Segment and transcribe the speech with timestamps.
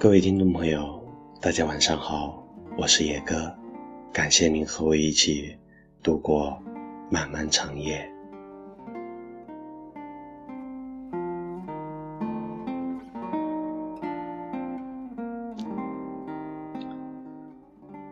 [0.00, 1.02] 各位听众朋友，
[1.40, 2.40] 大家晚上好，
[2.76, 3.52] 我是野哥，
[4.12, 5.56] 感谢您和我一起
[6.04, 6.56] 度过
[7.10, 8.08] 漫漫长夜。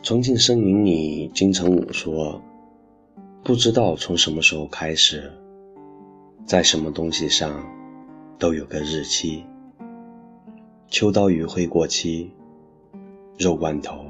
[0.02, 2.42] 重庆森林里，金城武说
[3.44, 5.32] ：“不知道从什么时候开始，
[6.44, 7.64] 在什么东西上
[8.40, 9.44] 都有个日期。”
[10.88, 12.30] 秋刀鱼会过期，
[13.38, 14.06] 肉罐头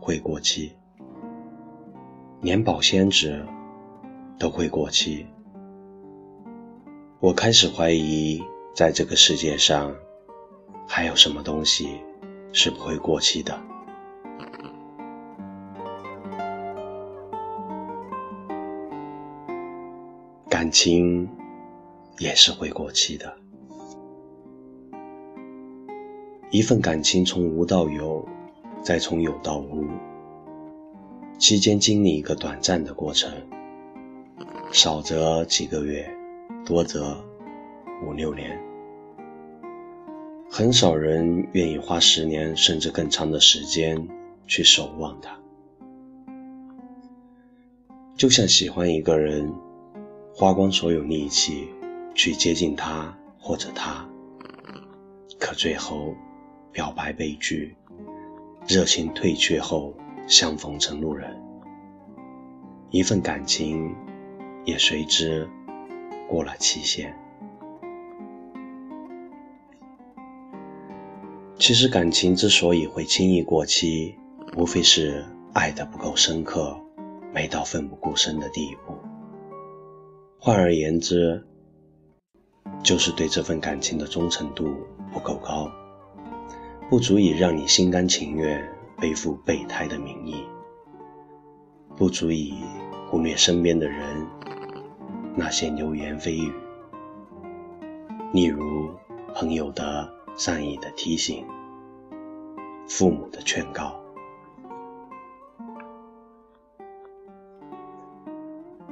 [0.00, 0.72] 会过期，
[2.40, 3.44] 连保鲜纸
[4.38, 5.26] 都会过期。
[7.20, 8.40] 我开始怀疑，
[8.74, 9.92] 在这个世界上，
[10.86, 12.00] 还有什么东西
[12.52, 13.60] 是不会过期的？
[20.48, 21.28] 感情
[22.18, 23.36] 也是会过期的。
[26.50, 28.26] 一份感情从无到有，
[28.82, 29.84] 再从有到无，
[31.38, 33.30] 期间经历一个短暂的过程，
[34.72, 36.08] 少则几个月，
[36.64, 37.14] 多则
[38.02, 38.58] 五六年。
[40.50, 44.08] 很少人愿意花十年甚至更长的时间
[44.46, 45.38] 去守望它。
[48.16, 49.52] 就像喜欢一个人，
[50.34, 51.68] 花光所有力气
[52.14, 54.08] 去接近他或者他，
[55.38, 56.14] 可最后。
[56.78, 57.74] 表白被拒，
[58.68, 59.92] 热情退却后
[60.28, 61.36] 相逢成路人，
[62.90, 63.92] 一份感情
[64.64, 65.50] 也随之
[66.28, 67.12] 过了期限。
[71.58, 74.14] 其实感情之所以会轻易过期，
[74.56, 76.80] 无非是爱得不够深刻，
[77.34, 78.94] 没到奋不顾身的地步。
[80.38, 81.44] 换而言之，
[82.84, 84.72] 就是对这份感情的忠诚度
[85.12, 85.68] 不够高。
[86.90, 88.66] 不足以让你心甘情愿
[88.98, 90.42] 背负备胎的名义，
[91.94, 92.54] 不足以
[93.10, 94.26] 忽略身边的人
[95.36, 96.50] 那些流言蜚语，
[98.32, 98.90] 例如
[99.34, 101.44] 朋友的善意的提醒，
[102.88, 103.94] 父母的劝告。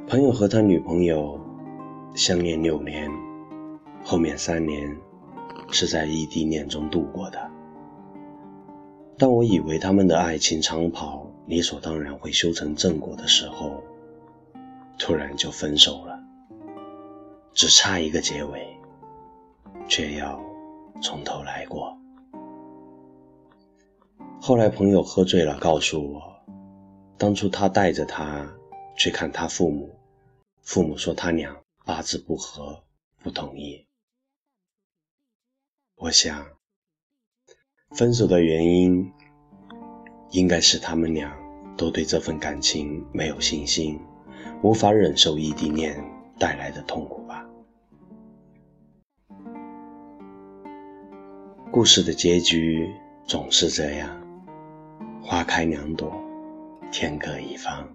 [0.07, 1.41] 朋友和他女朋友
[2.15, 3.11] 相恋六年，
[4.05, 4.95] 后面三年
[5.71, 7.56] 是在异地恋中度过的。
[9.19, 13.83] 当我以为他们的爱情长跑理所当然会修成正果的时候，
[14.99, 16.23] 突然就分手了，
[17.55, 18.77] 只差一个结尾，
[19.89, 20.39] 却要
[21.03, 21.97] 从头来过。
[24.39, 26.23] 后来朋友喝醉了，告诉我，
[27.17, 28.47] 当初他带着他
[28.99, 29.99] 去看他父母，
[30.61, 31.57] 父母说他俩
[31.87, 32.85] 八字不合，
[33.23, 33.87] 不同意。
[35.95, 36.56] 我想。
[37.95, 39.11] 分手的原因，
[40.31, 41.33] 应该是他们俩
[41.79, 43.99] 都对这份感情没有信心，
[44.63, 45.97] 无法忍受异地恋
[46.39, 47.47] 带来的痛苦吧。
[51.71, 52.93] 故事的结局
[53.25, 54.21] 总是这样，
[55.23, 56.13] 花开两朵，
[56.91, 57.89] 天各一方。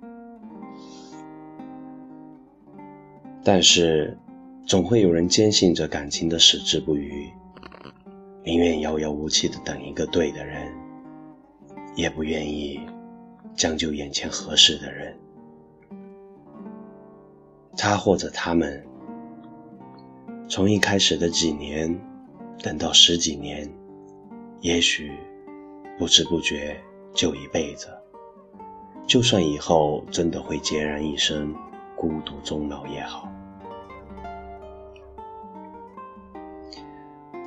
[3.44, 4.18] 但是，
[4.66, 7.30] 总会有人坚信着感情的矢志不渝。
[8.44, 10.68] 宁愿遥遥无期的等一个对的人，
[11.96, 12.80] 也不愿意
[13.56, 15.16] 将就眼前合适的人。
[17.78, 18.84] 他或者他们，
[20.48, 21.96] 从一开始的几年，
[22.64, 23.70] 等到十几年，
[24.60, 25.12] 也许
[26.00, 26.76] 不知不觉
[27.14, 27.88] 就一辈子。
[29.06, 31.54] 就算以后真的会孑然一身，
[31.96, 33.30] 孤独终老也好。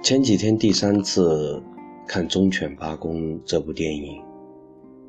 [0.05, 1.63] 前几天第三次
[2.07, 4.23] 看《忠犬八公》这部电影，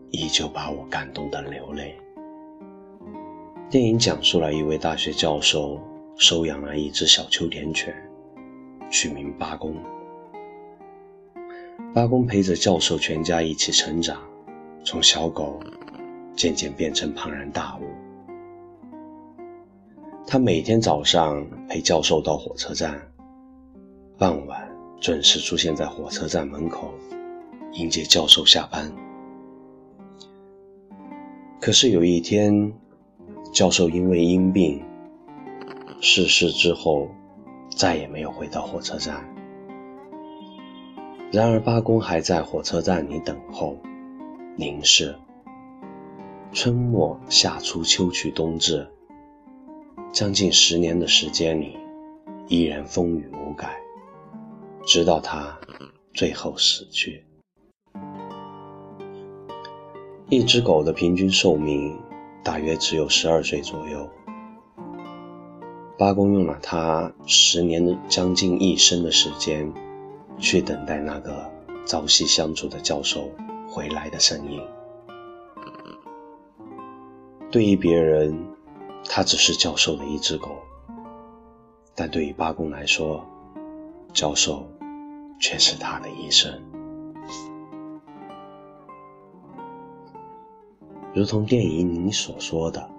[0.09, 1.94] 依旧把我感动得流泪。
[3.69, 5.78] 电影讲述了一位大学教授
[6.16, 7.93] 收养了一只小秋田犬，
[8.90, 9.75] 取名八公。
[11.93, 14.22] 八公陪着教授全家一起成长，
[14.85, 15.59] 从小狗
[16.37, 17.81] 渐渐变成庞然大物。
[20.25, 22.97] 他每天早上陪教授到火车站，
[24.17, 24.65] 傍晚。
[25.05, 26.91] 准时出现在火车站门口，
[27.73, 28.91] 迎接教授下班。
[31.61, 32.73] 可是有一天，
[33.53, 34.81] 教授因为因病
[36.02, 37.07] 逝世之后，
[37.69, 39.23] 再也没有回到火车站。
[41.31, 43.78] 然而八公还在火车站里等候、
[44.55, 45.16] 凝视。
[46.51, 48.87] 春末夏初秋去冬至，
[50.11, 51.78] 将近十年的时间里，
[52.47, 53.84] 依然风雨无改。
[54.85, 55.59] 直到他
[56.14, 57.26] 最后死去。
[60.29, 61.99] 一只狗的平均寿命
[62.43, 64.09] 大约只有十二岁左右。
[65.97, 69.73] 八公用了他十年的将近一生的时间，
[70.37, 71.49] 去等待那个
[71.85, 73.32] 朝夕相处的教授
[73.67, 74.61] 回来的身影。
[77.49, 78.37] 对于别人，
[79.05, 80.49] 他只是教授的一只狗；
[81.96, 83.26] 但对于八公来说，
[84.11, 84.67] 教授
[85.40, 86.52] 却是他的一生。
[91.14, 92.90] 如同电影里所说的，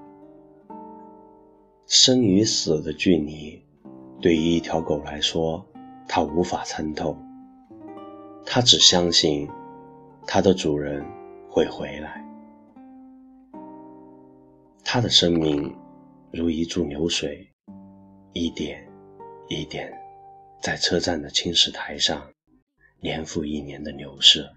[1.86, 3.62] 生与死的距离，
[4.20, 5.64] 对于一条狗来说，
[6.08, 7.16] 它无法参透。
[8.44, 9.46] 它只相信，
[10.26, 11.04] 它的主人
[11.50, 12.24] 会回来。
[14.82, 15.74] 它的生命
[16.32, 17.46] 如一柱流水，
[18.32, 18.88] 一点
[19.48, 19.92] 一点，
[20.60, 22.30] 在车站的青石台上，
[23.00, 24.50] 年复一年的流逝。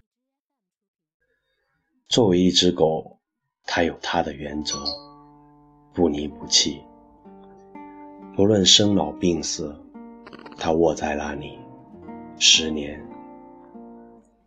[2.07, 3.15] 作为一只狗。
[3.71, 4.83] 它有它的原则，
[5.93, 6.81] 不离不弃。
[8.35, 9.75] 不论生老病死，
[10.57, 11.59] 他卧在那里，
[12.39, 12.99] 十年，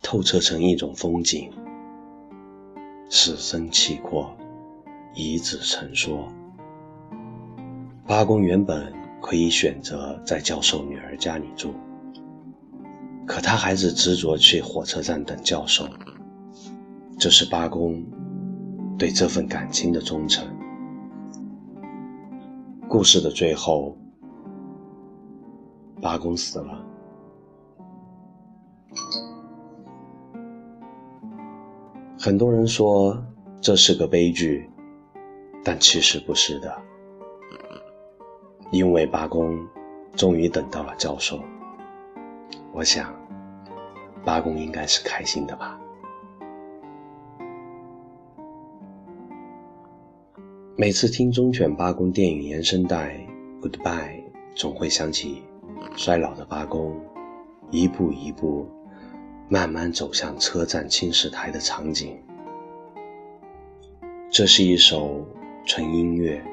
[0.01, 1.49] 透彻成一种风景。
[3.09, 4.35] 死生契阔，
[5.15, 6.29] 以子成说。
[8.05, 8.91] 八公原本
[9.23, 11.73] 可以选择在教授女儿家里住，
[13.25, 15.87] 可他还是执着去火车站等教授。
[17.17, 18.03] 这是八公。
[18.95, 20.45] 对这份感情的忠诚。
[22.87, 23.97] 故事的最后，
[25.99, 26.85] 八公死了。
[32.19, 33.17] 很多人说
[33.59, 34.69] 这是个悲剧，
[35.63, 36.71] 但其实不是的，
[38.73, 39.67] 因为八公
[40.15, 41.39] 终于等到了教授。
[42.71, 43.13] 我想，
[44.25, 45.79] 八公应该是开心的吧。
[50.75, 53.15] 每次听忠犬八公电影原声带
[53.61, 53.83] 《Goodbye》，
[54.55, 55.43] 总会想起
[55.95, 56.99] 衰老的八公
[57.69, 58.67] 一步一步
[59.49, 62.17] 慢慢走向车站青石台的场景。
[64.31, 65.23] 这是一首
[65.63, 66.43] 纯音乐，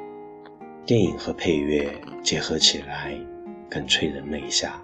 [0.91, 1.89] 电影和配乐
[2.21, 3.17] 结合起来
[3.71, 4.83] 更催人泪下。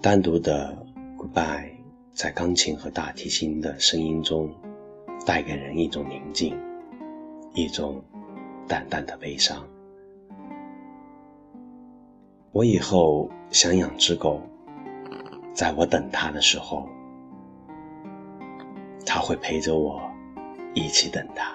[0.00, 0.74] 单独的
[1.20, 1.64] 《Goodbye》
[2.14, 4.50] 在钢琴和大提琴的声音中，
[5.26, 6.58] 带给人一种宁静。
[7.52, 8.02] 一种
[8.66, 9.62] 淡淡的悲伤。
[12.52, 14.40] 我以后想养只狗，
[15.52, 16.88] 在我等它的时候，
[19.04, 20.00] 它会陪着我
[20.72, 21.54] 一起等它。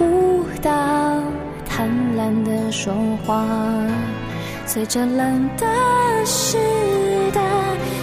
[0.00, 0.70] 舞蹈，
[1.68, 3.46] 贪婪的说话，
[4.66, 5.66] 随着冷的
[6.24, 6.56] 湿
[7.32, 7.40] 的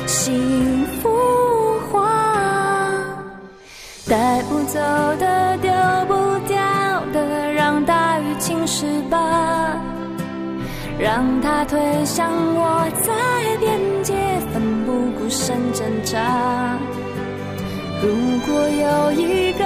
[0.06, 1.10] 幸福
[1.92, 2.08] 化，
[4.08, 4.80] 带不走
[5.20, 5.72] 的丢
[6.08, 6.14] 不
[6.48, 6.56] 掉
[7.12, 9.76] 的，让大雨侵蚀吧，
[11.00, 14.14] 让它推向我在边界
[14.54, 16.78] 奋不顾身挣扎。
[18.04, 18.08] 如
[18.46, 19.66] 果有一个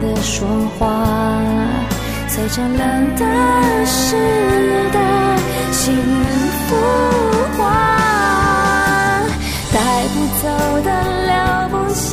[0.00, 0.46] 的说
[0.78, 1.04] 话，
[2.28, 3.24] 随着冷的
[3.86, 4.16] 时
[4.92, 4.98] 代，
[5.72, 5.94] 幸
[6.68, 6.76] 福
[7.56, 7.60] 化。
[9.72, 9.78] 带
[10.08, 10.44] 不走
[10.82, 10.88] 的、
[11.26, 11.34] 留
[11.70, 12.12] 不下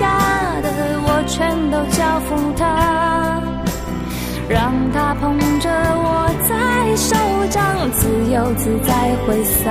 [0.61, 0.67] 的，
[1.05, 2.61] 我全都交付他，
[4.49, 6.51] 让他捧着我在
[6.95, 7.15] 手
[7.49, 9.61] 掌，自由自在挥洒。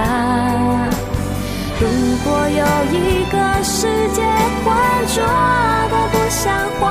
[1.81, 1.87] 如
[2.25, 4.23] 果有一个世界
[4.65, 4.75] 浑
[5.09, 5.23] 浊
[5.91, 6.83] 的不像话，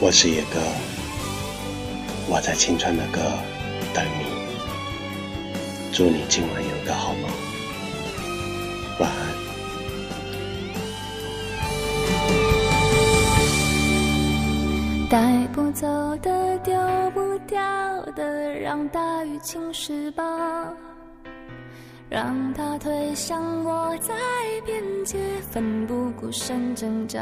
[0.00, 0.60] 我是野哥，
[2.28, 3.18] 我在青春的歌
[3.92, 4.26] 等你。
[5.92, 7.22] 祝你今晚有个好梦，
[9.00, 9.18] 晚安。
[15.10, 15.88] 带不走
[16.18, 16.78] 的，丢
[17.10, 17.60] 不掉
[18.14, 20.22] 的，让大雨侵蚀吧，
[22.08, 24.14] 让它推向我在
[24.64, 25.18] 边界，
[25.50, 27.18] 奋不顾身挣扎。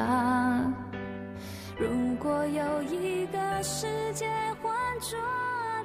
[1.78, 4.26] 如果有一个世界
[4.62, 5.18] 浑浊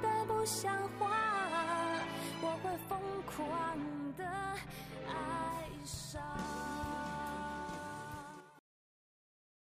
[0.01, 0.90] 的不像。